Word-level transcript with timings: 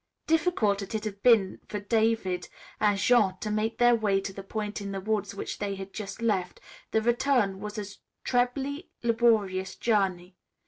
Difficult 0.25 0.81
as 0.81 0.95
it 0.95 1.03
had 1.03 1.21
been 1.21 1.59
for 1.67 1.79
David 1.79 2.49
and 2.79 2.97
Jean 2.97 3.37
to 3.37 3.51
make 3.51 3.77
their 3.77 3.93
way 3.93 4.19
to 4.21 4.33
the 4.33 4.41
point 4.41 4.81
in 4.81 4.91
the 4.93 4.99
woods 4.99 5.35
which 5.35 5.59
they 5.59 5.75
had 5.75 5.93
just 5.93 6.23
left, 6.23 6.59
the 6.89 7.03
return 7.03 7.59
was 7.59 7.77
a 7.77 7.85
trebly 8.23 8.89
laborious 9.03 9.75
journey. 9.75 10.37